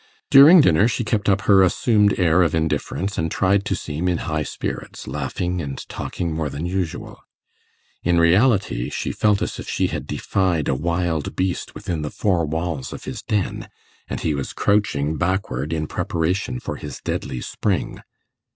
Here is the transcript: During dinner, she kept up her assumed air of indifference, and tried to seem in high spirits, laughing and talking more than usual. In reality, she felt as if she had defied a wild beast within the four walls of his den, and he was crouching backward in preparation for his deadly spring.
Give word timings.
During 0.31 0.61
dinner, 0.61 0.87
she 0.87 1.03
kept 1.03 1.29
up 1.29 1.41
her 1.41 1.61
assumed 1.61 2.17
air 2.17 2.41
of 2.41 2.55
indifference, 2.55 3.19
and 3.19 3.29
tried 3.29 3.65
to 3.65 3.75
seem 3.75 4.07
in 4.07 4.17
high 4.25 4.41
spirits, 4.41 5.07
laughing 5.07 5.61
and 5.61 5.77
talking 5.89 6.33
more 6.33 6.49
than 6.49 6.65
usual. 6.65 7.21
In 8.01 8.19
reality, 8.19 8.89
she 8.89 9.11
felt 9.11 9.43
as 9.43 9.59
if 9.59 9.69
she 9.69 9.89
had 9.89 10.07
defied 10.07 10.67
a 10.67 10.73
wild 10.73 11.35
beast 11.35 11.75
within 11.75 12.01
the 12.01 12.09
four 12.09 12.47
walls 12.47 12.91
of 12.91 13.03
his 13.03 13.21
den, 13.21 13.69
and 14.09 14.21
he 14.21 14.33
was 14.33 14.53
crouching 14.53 15.17
backward 15.19 15.71
in 15.71 15.85
preparation 15.85 16.59
for 16.59 16.77
his 16.77 16.99
deadly 17.03 17.39
spring. 17.39 18.01